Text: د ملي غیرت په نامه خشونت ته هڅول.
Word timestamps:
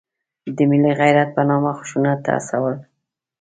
د 0.55 0.57
ملي 0.69 0.91
غیرت 0.99 1.29
په 1.35 1.41
نامه 1.49 1.71
خشونت 1.79 2.19
ته 2.25 2.31
هڅول. 2.45 2.75